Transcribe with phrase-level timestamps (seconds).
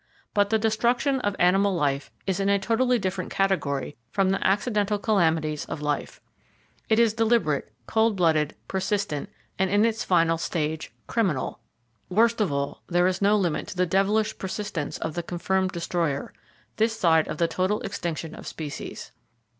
[0.33, 4.97] But the destruction of animal life is in a totally different category from the accidental
[4.97, 6.19] calamities of life.
[6.89, 9.29] It is deliberate, cold blooded, persistent,
[9.59, 11.59] and in its final stage, criminal!
[12.09, 16.33] Worst of all, there is no limit to the devilish persistence of the confirmed destroyer,
[16.77, 19.11] this side of the total extinction of species.